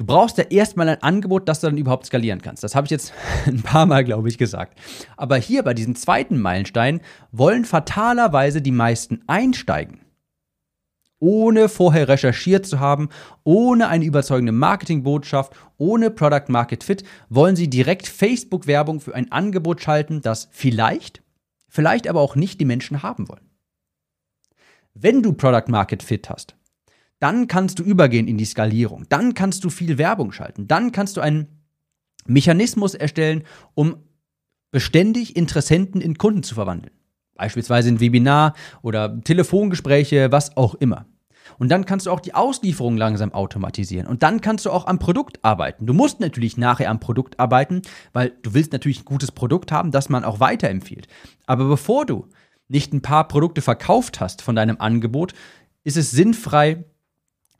Du 0.00 0.06
brauchst 0.06 0.38
ja 0.38 0.44
erstmal 0.44 0.88
ein 0.88 1.02
Angebot, 1.02 1.46
das 1.46 1.60
du 1.60 1.66
dann 1.66 1.76
überhaupt 1.76 2.06
skalieren 2.06 2.40
kannst. 2.40 2.64
Das 2.64 2.74
habe 2.74 2.86
ich 2.86 2.90
jetzt 2.90 3.12
ein 3.46 3.60
paar 3.60 3.84
Mal, 3.84 4.02
glaube 4.02 4.30
ich, 4.30 4.38
gesagt. 4.38 4.78
Aber 5.18 5.36
hier 5.36 5.62
bei 5.62 5.74
diesem 5.74 5.94
zweiten 5.94 6.40
Meilenstein 6.40 7.02
wollen 7.32 7.66
fatalerweise 7.66 8.62
die 8.62 8.70
meisten 8.70 9.20
einsteigen. 9.26 10.00
Ohne 11.18 11.68
vorher 11.68 12.08
recherchiert 12.08 12.64
zu 12.64 12.80
haben, 12.80 13.10
ohne 13.44 13.88
eine 13.88 14.06
überzeugende 14.06 14.52
Marketingbotschaft, 14.52 15.52
ohne 15.76 16.10
Product 16.10 16.48
Market 16.48 16.82
Fit, 16.82 17.04
wollen 17.28 17.54
sie 17.54 17.68
direkt 17.68 18.08
Facebook-Werbung 18.08 19.00
für 19.00 19.14
ein 19.14 19.30
Angebot 19.30 19.82
schalten, 19.82 20.22
das 20.22 20.48
vielleicht, 20.50 21.22
vielleicht 21.68 22.08
aber 22.08 22.22
auch 22.22 22.36
nicht 22.36 22.58
die 22.58 22.64
Menschen 22.64 23.02
haben 23.02 23.28
wollen. 23.28 23.50
Wenn 24.94 25.22
du 25.22 25.34
Product 25.34 25.68
Market 25.68 26.02
Fit 26.02 26.30
hast, 26.30 26.56
dann 27.20 27.46
kannst 27.46 27.78
du 27.78 27.82
übergehen 27.82 28.26
in 28.26 28.38
die 28.38 28.44
Skalierung. 28.44 29.04
Dann 29.08 29.34
kannst 29.34 29.62
du 29.64 29.70
viel 29.70 29.98
Werbung 29.98 30.32
schalten. 30.32 30.66
Dann 30.66 30.90
kannst 30.90 31.16
du 31.16 31.20
einen 31.20 31.60
Mechanismus 32.26 32.94
erstellen, 32.94 33.44
um 33.74 33.96
beständig 34.72 35.36
Interessenten 35.36 36.00
in 36.00 36.18
Kunden 36.18 36.42
zu 36.42 36.54
verwandeln. 36.54 36.94
Beispielsweise 37.34 37.88
ein 37.88 38.00
Webinar 38.00 38.54
oder 38.82 39.20
Telefongespräche, 39.22 40.32
was 40.32 40.56
auch 40.56 40.74
immer. 40.74 41.06
Und 41.58 41.70
dann 41.70 41.84
kannst 41.84 42.06
du 42.06 42.10
auch 42.10 42.20
die 42.20 42.34
Auslieferung 42.34 42.96
langsam 42.96 43.32
automatisieren. 43.32 44.06
Und 44.06 44.22
dann 44.22 44.40
kannst 44.40 44.66
du 44.66 44.70
auch 44.70 44.86
am 44.86 44.98
Produkt 44.98 45.44
arbeiten. 45.44 45.86
Du 45.86 45.92
musst 45.92 46.20
natürlich 46.20 46.56
nachher 46.56 46.90
am 46.90 47.00
Produkt 47.00 47.40
arbeiten, 47.40 47.82
weil 48.12 48.32
du 48.42 48.54
willst 48.54 48.72
natürlich 48.72 49.00
ein 49.00 49.04
gutes 49.04 49.32
Produkt 49.32 49.72
haben, 49.72 49.90
das 49.90 50.08
man 50.08 50.24
auch 50.24 50.40
weiterempfiehlt. 50.40 51.06
Aber 51.46 51.66
bevor 51.66 52.06
du 52.06 52.26
nicht 52.68 52.92
ein 52.92 53.02
paar 53.02 53.26
Produkte 53.26 53.62
verkauft 53.62 54.20
hast 54.20 54.42
von 54.42 54.54
deinem 54.54 54.76
Angebot, 54.78 55.34
ist 55.82 55.96
es 55.96 56.10
sinnfrei, 56.10 56.84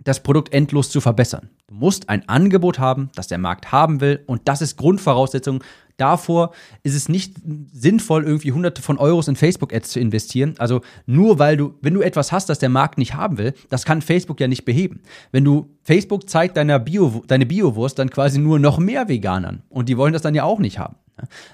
das 0.03 0.23
Produkt 0.23 0.53
endlos 0.53 0.91
zu 0.91 1.01
verbessern. 1.01 1.51
Du 1.69 1.75
musst 1.75 2.09
ein 2.09 2.29
Angebot 2.29 2.79
haben, 2.79 3.11
das 3.15 3.29
der 3.29 3.39
Markt 3.39 3.73
haben 3.73 4.01
will 4.01 4.23
und 4.27 4.43
das 4.47 4.63
ist 4.63 4.77
Grundvoraussetzung. 4.77 5.63
Davor 5.97 6.53
ist 6.83 6.95
es 6.95 7.11
nicht 7.11 7.35
sinnvoll, 7.73 8.25
irgendwie 8.25 8.53
hunderte 8.53 8.81
von 8.81 8.97
Euros 8.97 9.29
in 9.29 9.37
Facebook-Ads 9.37 9.91
zu 9.91 10.01
investieren. 10.01 10.55
Also 10.57 10.81
nur 11.05 11.39
weil 11.39 11.59
du, 11.59 11.75
wenn 11.83 11.93
du 11.93 12.01
etwas 12.01 12.33
hast, 12.33 12.49
das 12.49 12.59
der 12.59 12.71
Markt 12.71 12.97
nicht 12.97 13.15
haben 13.15 13.37
will, 13.37 13.53
das 13.69 13.85
kann 13.85 14.01
Facebook 14.01 14.41
ja 14.41 14.49
nicht 14.49 14.65
beheben. 14.65 15.03
Wenn 15.31 15.45
du, 15.45 15.77
Facebook 15.83 16.31
zeigt 16.31 16.57
deiner 16.57 16.79
Bio, 16.79 17.23
deine 17.27 17.45
Biowurst 17.45 17.99
dann 17.99 18.09
quasi 18.09 18.39
nur 18.39 18.59
noch 18.59 18.79
mehr 18.79 19.09
Veganern 19.09 19.63
und 19.69 19.91
die 19.91 19.99
wollen 19.99 20.15
das 20.15 20.23
dann 20.23 20.35
ja 20.35 20.45
auch 20.45 20.59
nicht 20.59 20.79
haben. 20.79 20.97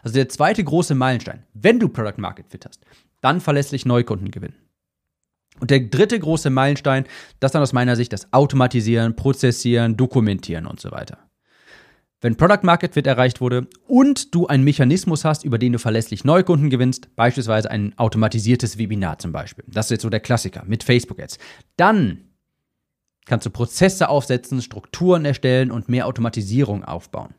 Also 0.05 0.15
der 0.15 0.29
zweite 0.29 0.63
große 0.63 0.95
Meilenstein, 0.95 1.43
wenn 1.53 1.81
du 1.81 1.89
Product 1.89 2.19
Market 2.19 2.47
Fit 2.49 2.67
hast, 2.67 2.81
dann 3.21 3.41
verlässlich 3.41 3.85
Neukunden 3.85 4.31
gewinnen. 4.31 4.55
Und 5.61 5.71
der 5.71 5.81
dritte 5.81 6.19
große 6.19 6.51
Meilenstein, 6.51 7.05
das 7.41 7.53
dann 7.53 7.63
aus 7.63 7.73
meiner 7.73 7.97
Sicht 7.97 8.13
das 8.13 8.33
Automatisieren, 8.33 9.17
Prozessieren, 9.17 9.97
Dokumentieren 9.97 10.67
und 10.67 10.81
so 10.81 10.91
weiter. 10.91 11.19
Wenn 12.21 12.37
Product 12.37 12.63
Market 12.63 12.95
Fit 12.95 13.07
erreicht 13.07 13.41
wurde 13.41 13.69
und 13.87 14.35
du 14.35 14.47
einen 14.47 14.65
Mechanismus 14.65 15.25
hast, 15.25 15.45
über 15.45 15.59
den 15.59 15.75
du 15.75 15.79
verlässlich 15.79 16.25
Neukunden 16.25 16.71
gewinnst, 16.71 17.15
beispielsweise 17.15 17.71
ein 17.71 17.97
automatisiertes 17.99 18.79
Webinar 18.79 19.19
zum 19.19 19.33
Beispiel, 19.33 19.65
das 19.69 19.87
ist 19.87 19.91
jetzt 19.91 20.03
so 20.03 20.11
der 20.11 20.21
Klassiker 20.21 20.65
mit 20.67 20.83
Facebook 20.83 21.21
Ads, 21.21 21.39
dann 21.77 22.27
kannst 23.27 23.45
du 23.45 23.51
Prozesse 23.51 24.09
aufsetzen, 24.09 24.63
Strukturen 24.63 25.25
erstellen 25.25 25.71
und 25.71 25.89
mehr 25.89 26.07
Automatisierung 26.07 26.85
aufbauen. 26.85 27.35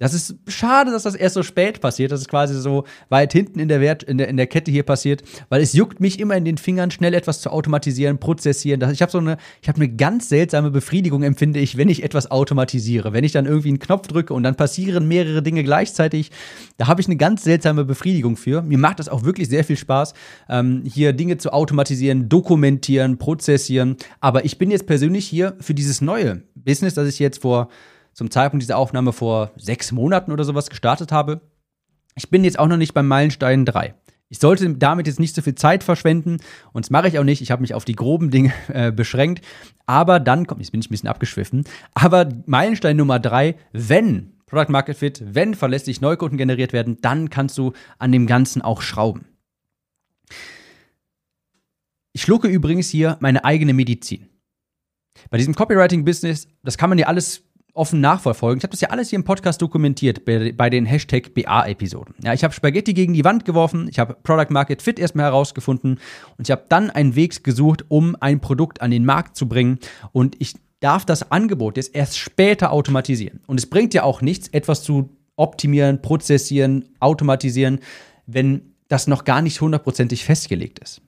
Das 0.00 0.12
ist 0.12 0.34
schade, 0.48 0.90
dass 0.90 1.04
das 1.04 1.14
erst 1.14 1.34
so 1.34 1.44
spät 1.44 1.80
passiert, 1.80 2.10
dass 2.10 2.20
es 2.20 2.26
quasi 2.26 2.60
so 2.60 2.82
weit 3.10 3.32
hinten 3.32 3.60
in 3.60 3.68
der, 3.68 3.80
Wert, 3.80 4.02
in 4.02 4.18
der, 4.18 4.26
in 4.26 4.36
der 4.36 4.48
Kette 4.48 4.72
hier 4.72 4.82
passiert, 4.82 5.22
weil 5.50 5.62
es 5.62 5.72
juckt 5.72 6.00
mich 6.00 6.18
immer 6.18 6.36
in 6.36 6.44
den 6.44 6.58
Fingern, 6.58 6.90
schnell 6.90 7.14
etwas 7.14 7.40
zu 7.40 7.50
automatisieren, 7.50 8.18
prozessieren. 8.18 8.82
Ich 8.90 9.02
habe 9.02 9.12
so 9.12 9.18
eine, 9.18 9.36
ich 9.62 9.68
habe 9.68 9.76
eine 9.76 9.88
ganz 9.88 10.28
seltsame 10.28 10.72
Befriedigung, 10.72 11.22
empfinde 11.22 11.60
ich, 11.60 11.76
wenn 11.76 11.88
ich 11.88 12.02
etwas 12.02 12.28
automatisiere. 12.28 13.12
Wenn 13.12 13.22
ich 13.22 13.30
dann 13.30 13.46
irgendwie 13.46 13.68
einen 13.68 13.78
Knopf 13.78 14.08
drücke 14.08 14.34
und 14.34 14.42
dann 14.42 14.56
passieren 14.56 15.06
mehrere 15.06 15.44
Dinge 15.44 15.62
gleichzeitig, 15.62 16.32
da 16.76 16.88
habe 16.88 17.00
ich 17.00 17.06
eine 17.06 17.16
ganz 17.16 17.44
seltsame 17.44 17.84
Befriedigung 17.84 18.36
für. 18.36 18.62
Mir 18.62 18.78
macht 18.78 18.98
das 18.98 19.08
auch 19.08 19.22
wirklich 19.22 19.48
sehr 19.48 19.62
viel 19.62 19.76
Spaß, 19.76 20.14
ähm, 20.48 20.82
hier 20.84 21.12
Dinge 21.12 21.38
zu 21.38 21.52
automatisieren, 21.52 22.28
dokumentieren, 22.28 23.16
prozessieren. 23.18 23.96
Aber 24.20 24.44
ich 24.44 24.58
bin 24.58 24.72
jetzt 24.72 24.88
persönlich 24.88 25.24
hier 25.24 25.54
für 25.60 25.72
dieses 25.72 26.00
neue 26.00 26.42
Business, 26.56 26.94
das 26.94 27.08
ich 27.08 27.20
jetzt 27.20 27.42
vor 27.42 27.68
zum 28.14 28.30
Zeitpunkt 28.30 28.62
dieser 28.62 28.78
Aufnahme 28.78 29.12
vor 29.12 29.50
sechs 29.56 29.92
Monaten 29.92 30.32
oder 30.32 30.44
sowas 30.44 30.70
gestartet 30.70 31.12
habe. 31.12 31.42
Ich 32.14 32.30
bin 32.30 32.44
jetzt 32.44 32.58
auch 32.58 32.68
noch 32.68 32.76
nicht 32.76 32.94
beim 32.94 33.08
Meilenstein 33.08 33.64
3. 33.64 33.94
Ich 34.28 34.38
sollte 34.38 34.68
damit 34.74 35.06
jetzt 35.06 35.20
nicht 35.20 35.34
so 35.34 35.42
viel 35.42 35.54
Zeit 35.54 35.84
verschwenden 35.84 36.38
und 36.72 36.84
das 36.84 36.90
mache 36.90 37.08
ich 37.08 37.18
auch 37.18 37.24
nicht. 37.24 37.42
Ich 37.42 37.50
habe 37.50 37.62
mich 37.62 37.74
auf 37.74 37.84
die 37.84 37.94
groben 37.94 38.30
Dinge 38.30 38.52
äh, 38.68 38.90
beschränkt. 38.90 39.44
Aber 39.86 40.20
dann 40.20 40.46
kommt, 40.46 40.60
jetzt 40.60 40.70
bin 40.70 40.80
ich 40.80 40.88
ein 40.88 40.90
bisschen 40.90 41.08
abgeschwiffen, 41.08 41.64
aber 41.92 42.28
Meilenstein 42.46 42.96
Nummer 42.96 43.18
3, 43.20 43.54
wenn 43.72 44.32
Product 44.46 44.70
Market 44.70 44.96
Fit, 44.96 45.22
wenn 45.24 45.54
verlässlich 45.54 46.00
Neukunden 46.00 46.38
generiert 46.38 46.72
werden, 46.72 46.98
dann 47.00 47.28
kannst 47.28 47.58
du 47.58 47.72
an 47.98 48.12
dem 48.12 48.26
Ganzen 48.26 48.62
auch 48.62 48.82
schrauben. 48.82 49.26
Ich 52.12 52.22
schlucke 52.22 52.48
übrigens 52.48 52.88
hier 52.88 53.18
meine 53.20 53.44
eigene 53.44 53.74
Medizin. 53.74 54.28
Bei 55.30 55.38
diesem 55.38 55.54
Copywriting-Business, 55.54 56.48
das 56.62 56.78
kann 56.78 56.88
man 56.88 56.98
ja 56.98 57.06
alles 57.06 57.42
offen 57.74 58.00
nachverfolgen. 58.00 58.58
Ich 58.58 58.62
habe 58.62 58.70
das 58.70 58.80
ja 58.80 58.90
alles 58.90 59.10
hier 59.10 59.18
im 59.18 59.24
Podcast 59.24 59.60
dokumentiert 59.60 60.24
bei, 60.24 60.52
bei 60.52 60.70
den 60.70 60.86
Hashtag 60.86 61.34
BA-Episoden. 61.34 62.14
Ja, 62.22 62.32
ich 62.32 62.44
habe 62.44 62.54
Spaghetti 62.54 62.94
gegen 62.94 63.12
die 63.12 63.24
Wand 63.24 63.44
geworfen, 63.44 63.88
ich 63.88 63.98
habe 63.98 64.16
Product 64.22 64.50
Market 64.50 64.80
Fit 64.80 64.98
erstmal 64.98 65.26
herausgefunden 65.26 65.98
und 66.38 66.48
ich 66.48 66.52
habe 66.52 66.64
dann 66.68 66.90
einen 66.90 67.16
Weg 67.16 67.42
gesucht, 67.42 67.84
um 67.88 68.16
ein 68.20 68.40
Produkt 68.40 68.80
an 68.80 68.92
den 68.92 69.04
Markt 69.04 69.36
zu 69.36 69.48
bringen. 69.48 69.78
Und 70.12 70.36
ich 70.38 70.54
darf 70.78 71.04
das 71.04 71.30
Angebot 71.32 71.76
jetzt 71.76 71.94
erst 71.94 72.16
später 72.16 72.70
automatisieren. 72.70 73.40
Und 73.46 73.58
es 73.58 73.66
bringt 73.66 73.92
ja 73.92 74.04
auch 74.04 74.22
nichts, 74.22 74.48
etwas 74.48 74.84
zu 74.84 75.10
optimieren, 75.36 76.00
prozessieren, 76.00 76.84
automatisieren, 77.00 77.80
wenn 78.26 78.74
das 78.88 79.08
noch 79.08 79.24
gar 79.24 79.42
nicht 79.42 79.60
hundertprozentig 79.60 80.24
festgelegt 80.24 80.78
ist. 80.78 81.00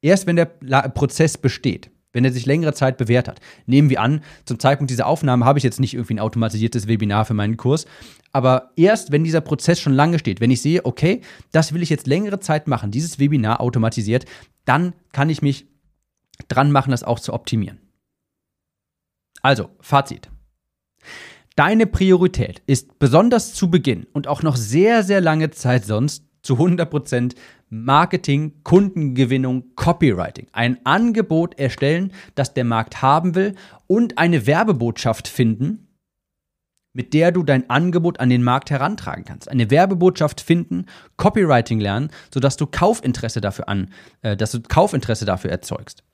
Erst 0.00 0.26
wenn 0.26 0.36
der 0.36 0.44
Prozess 0.44 1.38
besteht 1.38 1.90
wenn 2.14 2.24
er 2.24 2.32
sich 2.32 2.46
längere 2.46 2.72
Zeit 2.72 2.96
bewährt 2.96 3.28
hat. 3.28 3.40
Nehmen 3.66 3.90
wir 3.90 4.00
an, 4.00 4.22
zum 4.46 4.58
Zeitpunkt 4.58 4.90
dieser 4.90 5.06
Aufnahme 5.06 5.44
habe 5.44 5.58
ich 5.58 5.64
jetzt 5.64 5.80
nicht 5.80 5.92
irgendwie 5.92 6.14
ein 6.14 6.20
automatisiertes 6.20 6.88
Webinar 6.88 7.26
für 7.26 7.34
meinen 7.34 7.58
Kurs, 7.58 7.84
aber 8.32 8.70
erst 8.76 9.12
wenn 9.12 9.24
dieser 9.24 9.42
Prozess 9.42 9.78
schon 9.78 9.92
lange 9.92 10.18
steht, 10.18 10.40
wenn 10.40 10.50
ich 10.50 10.62
sehe, 10.62 10.86
okay, 10.86 11.20
das 11.52 11.74
will 11.74 11.82
ich 11.82 11.90
jetzt 11.90 12.06
längere 12.06 12.40
Zeit 12.40 12.66
machen, 12.66 12.90
dieses 12.90 13.18
Webinar 13.18 13.60
automatisiert, 13.60 14.24
dann 14.64 14.94
kann 15.12 15.28
ich 15.28 15.42
mich 15.42 15.66
dran 16.48 16.72
machen, 16.72 16.90
das 16.90 17.04
auch 17.04 17.20
zu 17.20 17.34
optimieren. 17.34 17.80
Also, 19.42 19.68
Fazit. 19.80 20.30
Deine 21.54 21.86
Priorität 21.86 22.62
ist 22.66 22.98
besonders 22.98 23.54
zu 23.54 23.70
Beginn 23.70 24.06
und 24.12 24.26
auch 24.26 24.42
noch 24.42 24.56
sehr, 24.56 25.04
sehr 25.04 25.20
lange 25.20 25.50
Zeit 25.50 25.84
sonst 25.84 26.24
zu 26.42 26.54
100% 26.54 27.34
Marketing, 27.82 28.62
Kundengewinnung, 28.62 29.74
Copywriting. 29.74 30.46
Ein 30.52 30.78
Angebot 30.84 31.58
erstellen, 31.58 32.12
das 32.36 32.54
der 32.54 32.64
Markt 32.64 33.02
haben 33.02 33.34
will 33.34 33.56
und 33.88 34.16
eine 34.16 34.46
Werbebotschaft 34.46 35.26
finden, 35.26 35.88
mit 36.92 37.12
der 37.12 37.32
du 37.32 37.42
dein 37.42 37.68
Angebot 37.68 38.20
an 38.20 38.30
den 38.30 38.44
Markt 38.44 38.70
herantragen 38.70 39.24
kannst. 39.24 39.50
Eine 39.50 39.70
Werbebotschaft 39.70 40.40
finden, 40.40 40.86
Copywriting 41.16 41.80
lernen, 41.80 42.10
sodass 42.32 42.56
du 42.56 42.66
Kaufinteresse 42.66 43.40
dafür 43.40 43.68
an, 43.68 43.90
äh, 44.22 44.36
dass 44.36 44.52
du 44.52 44.60
Kaufinteresse 44.60 45.24
dafür 45.24 45.50
erzeugst. 45.50 46.04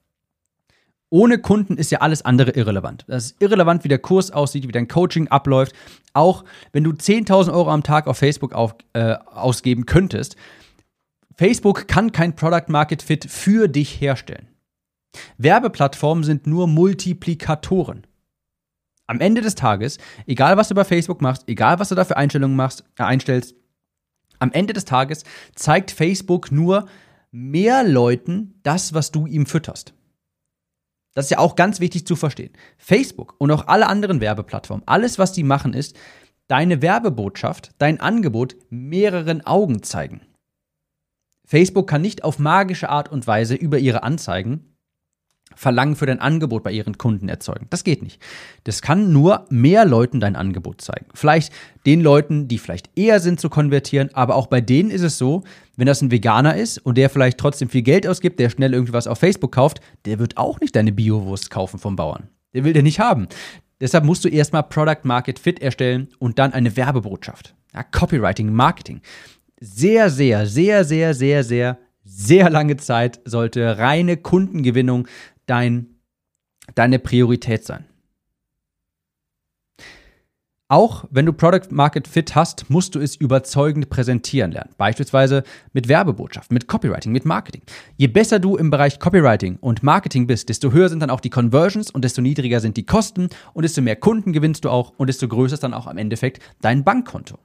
Ohne 1.10 1.40
Kunden 1.40 1.76
ist 1.76 1.90
ja 1.90 1.98
alles 1.98 2.24
andere 2.24 2.52
irrelevant. 2.52 3.04
Das 3.08 3.26
ist 3.26 3.42
irrelevant, 3.42 3.84
wie 3.84 3.88
der 3.88 3.98
Kurs 3.98 4.30
aussieht, 4.30 4.66
wie 4.66 4.72
dein 4.72 4.88
Coaching 4.88 5.28
abläuft. 5.28 5.74
Auch 6.14 6.44
wenn 6.72 6.84
du 6.84 6.92
10.000 6.92 7.52
Euro 7.52 7.70
am 7.70 7.82
Tag 7.82 8.06
auf 8.06 8.16
Facebook 8.16 8.54
auf, 8.54 8.76
äh, 8.92 9.16
ausgeben 9.26 9.86
könntest, 9.86 10.36
Facebook 11.40 11.88
kann 11.88 12.12
kein 12.12 12.36
Product 12.36 12.68
Market 12.68 13.00
Fit 13.00 13.24
für 13.24 13.66
dich 13.66 13.98
herstellen. 13.98 14.48
Werbeplattformen 15.38 16.22
sind 16.22 16.46
nur 16.46 16.68
Multiplikatoren. 16.68 18.06
Am 19.06 19.20
Ende 19.20 19.40
des 19.40 19.54
Tages, 19.54 19.96
egal 20.26 20.58
was 20.58 20.68
du 20.68 20.74
bei 20.74 20.84
Facebook 20.84 21.22
machst, 21.22 21.44
egal 21.46 21.78
was 21.78 21.88
du 21.88 21.94
da 21.94 22.04
für 22.04 22.18
Einstellungen 22.18 22.56
machst, 22.56 22.84
äh, 22.98 23.04
einstellst, 23.04 23.54
am 24.38 24.52
Ende 24.52 24.74
des 24.74 24.84
Tages 24.84 25.24
zeigt 25.54 25.92
Facebook 25.92 26.52
nur 26.52 26.84
mehr 27.30 27.84
Leuten 27.84 28.60
das, 28.62 28.92
was 28.92 29.10
du 29.10 29.26
ihm 29.26 29.46
fütterst. 29.46 29.94
Das 31.14 31.24
ist 31.24 31.30
ja 31.30 31.38
auch 31.38 31.56
ganz 31.56 31.80
wichtig 31.80 32.06
zu 32.06 32.16
verstehen. 32.16 32.52
Facebook 32.76 33.34
und 33.38 33.50
auch 33.50 33.66
alle 33.66 33.86
anderen 33.86 34.20
Werbeplattformen, 34.20 34.86
alles, 34.86 35.18
was 35.18 35.32
die 35.32 35.44
machen, 35.44 35.72
ist, 35.72 35.98
deine 36.48 36.82
Werbebotschaft, 36.82 37.70
dein 37.78 37.98
Angebot 37.98 38.56
mehreren 38.68 39.40
Augen 39.46 39.82
zeigen. 39.82 40.26
Facebook 41.50 41.88
kann 41.88 42.00
nicht 42.00 42.22
auf 42.22 42.38
magische 42.38 42.90
Art 42.90 43.10
und 43.10 43.26
Weise 43.26 43.56
über 43.56 43.76
ihre 43.80 44.04
Anzeigen 44.04 44.66
Verlangen 45.56 45.96
für 45.96 46.06
dein 46.06 46.20
Angebot 46.20 46.62
bei 46.62 46.70
ihren 46.70 46.96
Kunden 46.96 47.28
erzeugen. 47.28 47.66
Das 47.70 47.82
geht 47.82 48.04
nicht. 48.04 48.22
Das 48.62 48.82
kann 48.82 49.12
nur 49.12 49.46
mehr 49.50 49.84
Leuten 49.84 50.20
dein 50.20 50.36
Angebot 50.36 50.80
zeigen. 50.80 51.06
Vielleicht 51.12 51.52
den 51.86 52.02
Leuten, 52.02 52.46
die 52.46 52.58
vielleicht 52.58 52.96
eher 52.96 53.18
sind 53.18 53.40
zu 53.40 53.50
konvertieren, 53.50 54.10
aber 54.14 54.36
auch 54.36 54.46
bei 54.46 54.60
denen 54.60 54.92
ist 54.92 55.02
es 55.02 55.18
so, 55.18 55.42
wenn 55.76 55.86
das 55.86 56.02
ein 56.02 56.12
Veganer 56.12 56.54
ist 56.54 56.78
und 56.78 56.96
der 56.96 57.10
vielleicht 57.10 57.38
trotzdem 57.38 57.68
viel 57.68 57.82
Geld 57.82 58.06
ausgibt, 58.06 58.38
der 58.38 58.48
schnell 58.48 58.72
irgendwie 58.72 58.92
was 58.92 59.08
auf 59.08 59.18
Facebook 59.18 59.50
kauft, 59.50 59.80
der 60.04 60.20
wird 60.20 60.36
auch 60.36 60.60
nicht 60.60 60.76
deine 60.76 60.92
Biowurst 60.92 61.50
kaufen 61.50 61.80
vom 61.80 61.96
Bauern. 61.96 62.28
Der 62.54 62.62
will 62.62 62.74
der 62.74 62.84
nicht 62.84 63.00
haben. 63.00 63.26
Deshalb 63.80 64.04
musst 64.04 64.24
du 64.24 64.28
erstmal 64.28 64.62
Product 64.62 65.02
Market 65.02 65.40
Fit 65.40 65.60
erstellen 65.60 66.10
und 66.20 66.38
dann 66.38 66.52
eine 66.52 66.76
Werbebotschaft. 66.76 67.56
Ja, 67.74 67.82
Copywriting, 67.82 68.52
Marketing 68.52 69.00
sehr, 69.60 70.10
sehr, 70.10 70.46
sehr, 70.46 70.84
sehr, 70.84 71.14
sehr, 71.14 71.44
sehr, 71.44 71.78
sehr 72.02 72.50
lange 72.50 72.76
Zeit 72.78 73.20
sollte 73.24 73.78
reine 73.78 74.16
Kundengewinnung 74.16 75.06
dein, 75.46 75.86
deine 76.74 76.98
Priorität 76.98 77.64
sein. 77.64 77.84
Auch 80.70 81.04
wenn 81.10 81.26
du 81.26 81.32
Product 81.32 81.72
Market 81.72 82.06
Fit 82.06 82.36
hast, 82.36 82.70
musst 82.70 82.94
du 82.94 83.00
es 83.00 83.16
überzeugend 83.16 83.90
präsentieren 83.90 84.52
lernen. 84.52 84.70
Beispielsweise 84.78 85.42
mit 85.72 85.88
Werbebotschaft, 85.88 86.52
mit 86.52 86.68
Copywriting, 86.68 87.10
mit 87.10 87.24
Marketing. 87.24 87.62
Je 87.96 88.06
besser 88.06 88.38
du 88.38 88.56
im 88.56 88.70
Bereich 88.70 89.00
Copywriting 89.00 89.56
und 89.60 89.82
Marketing 89.82 90.28
bist, 90.28 90.48
desto 90.48 90.70
höher 90.70 90.88
sind 90.88 91.00
dann 91.00 91.10
auch 91.10 91.18
die 91.18 91.28
Conversions 91.28 91.90
und 91.90 92.04
desto 92.04 92.22
niedriger 92.22 92.60
sind 92.60 92.76
die 92.76 92.86
Kosten 92.86 93.30
und 93.52 93.64
desto 93.64 93.82
mehr 93.82 93.96
Kunden 93.96 94.32
gewinnst 94.32 94.64
du 94.64 94.70
auch 94.70 94.92
und 94.96 95.08
desto 95.08 95.26
größer 95.26 95.54
ist 95.54 95.64
dann 95.64 95.74
auch 95.74 95.88
am 95.88 95.98
Endeffekt 95.98 96.40
dein 96.60 96.84
Bankkonto. 96.84 97.40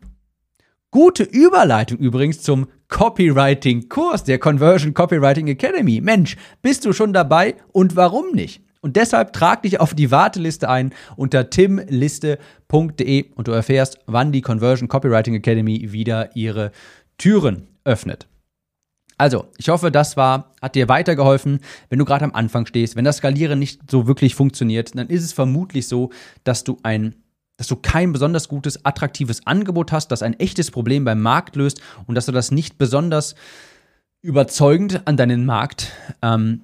Gute 0.95 1.23
Überleitung 1.23 1.97
übrigens 1.97 2.41
zum 2.41 2.67
Copywriting-Kurs 2.87 4.23
der 4.23 4.39
Conversion 4.39 4.93
Copywriting 4.93 5.49
Academy. 5.49 5.99
Mensch, 5.99 6.37
bist 6.61 6.85
du 6.85 6.93
schon 6.93 7.11
dabei 7.11 7.55
und 7.73 7.97
warum 7.97 8.31
nicht? 8.31 8.61
Und 8.79 8.95
deshalb 8.95 9.33
trag 9.33 9.63
dich 9.63 9.81
auf 9.81 9.93
die 9.93 10.09
Warteliste 10.09 10.69
ein 10.69 10.93
unter 11.17 11.49
timliste.de 11.49 13.25
und 13.35 13.49
du 13.49 13.51
erfährst, 13.51 13.99
wann 14.05 14.31
die 14.31 14.39
Conversion 14.39 14.87
Copywriting 14.87 15.35
Academy 15.35 15.91
wieder 15.91 16.33
ihre 16.33 16.71
Türen 17.17 17.67
öffnet. 17.83 18.29
Also, 19.17 19.47
ich 19.57 19.67
hoffe, 19.67 19.91
das 19.91 20.15
war, 20.15 20.53
hat 20.61 20.75
dir 20.75 20.87
weitergeholfen. 20.87 21.59
Wenn 21.89 21.99
du 21.99 22.05
gerade 22.05 22.23
am 22.23 22.33
Anfang 22.33 22.67
stehst, 22.67 22.95
wenn 22.95 23.03
das 23.03 23.17
Skalieren 23.17 23.59
nicht 23.59 23.81
so 23.91 24.07
wirklich 24.07 24.33
funktioniert, 24.33 24.97
dann 24.97 25.09
ist 25.09 25.25
es 25.25 25.33
vermutlich 25.33 25.89
so, 25.89 26.11
dass 26.45 26.63
du 26.63 26.77
ein 26.83 27.15
dass 27.57 27.67
du 27.67 27.75
kein 27.75 28.11
besonders 28.11 28.47
gutes, 28.47 28.85
attraktives 28.85 29.45
Angebot 29.47 29.91
hast, 29.91 30.09
das 30.09 30.21
ein 30.21 30.39
echtes 30.39 30.71
Problem 30.71 31.05
beim 31.05 31.21
Markt 31.21 31.55
löst 31.55 31.81
und 32.05 32.15
dass 32.15 32.25
du 32.25 32.31
das 32.31 32.51
nicht 32.51 32.77
besonders 32.77 33.35
überzeugend 34.21 35.07
an 35.07 35.17
deinen 35.17 35.45
Markt, 35.45 35.91
ähm, 36.21 36.63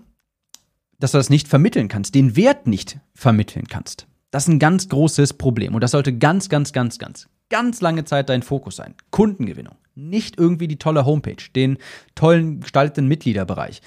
dass 0.99 1.11
du 1.11 1.17
das 1.17 1.29
nicht 1.29 1.47
vermitteln 1.47 1.87
kannst, 1.87 2.15
den 2.15 2.35
Wert 2.35 2.67
nicht 2.67 2.99
vermitteln 3.13 3.67
kannst. 3.67 4.07
Das 4.31 4.43
ist 4.43 4.49
ein 4.49 4.59
ganz 4.59 4.89
großes 4.89 5.33
Problem 5.33 5.75
und 5.75 5.81
das 5.81 5.91
sollte 5.91 6.17
ganz, 6.17 6.49
ganz, 6.49 6.73
ganz, 6.73 6.99
ganz, 6.99 7.27
ganz 7.49 7.81
lange 7.81 8.05
Zeit 8.05 8.29
dein 8.29 8.43
Fokus 8.43 8.77
sein. 8.77 8.95
Kundengewinnung. 9.11 9.75
Nicht 9.93 10.37
irgendwie 10.37 10.67
die 10.67 10.77
tolle 10.77 11.05
Homepage, 11.05 11.43
den 11.53 11.77
tollen 12.15 12.61
gestalteten 12.61 13.07
Mitgliederbereich. 13.07 13.81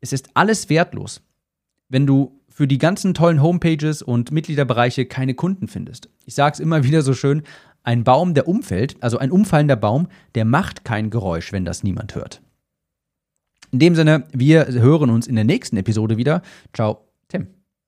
Es 0.00 0.12
ist 0.12 0.30
alles 0.34 0.68
wertlos, 0.70 1.22
wenn 1.88 2.06
du 2.06 2.40
für 2.52 2.66
die 2.66 2.78
ganzen 2.78 3.14
tollen 3.14 3.42
Homepages 3.42 4.02
und 4.02 4.30
Mitgliederbereiche 4.30 5.06
keine 5.06 5.34
Kunden 5.34 5.68
findest. 5.68 6.08
Ich 6.26 6.34
sage 6.34 6.54
es 6.54 6.60
immer 6.60 6.84
wieder 6.84 7.02
so 7.02 7.14
schön, 7.14 7.42
ein 7.82 8.04
Baum, 8.04 8.34
der 8.34 8.46
umfällt, 8.46 8.96
also 9.00 9.18
ein 9.18 9.32
umfallender 9.32 9.76
Baum, 9.76 10.08
der 10.34 10.44
macht 10.44 10.84
kein 10.84 11.10
Geräusch, 11.10 11.52
wenn 11.52 11.64
das 11.64 11.82
niemand 11.82 12.14
hört. 12.14 12.40
In 13.72 13.78
dem 13.78 13.94
Sinne, 13.94 14.24
wir 14.32 14.66
hören 14.66 15.10
uns 15.10 15.26
in 15.26 15.34
der 15.34 15.44
nächsten 15.44 15.76
Episode 15.78 16.16
wieder. 16.16 16.42
Ciao. 16.74 17.11